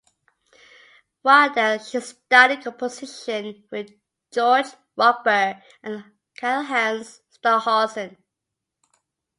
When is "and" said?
5.83-6.05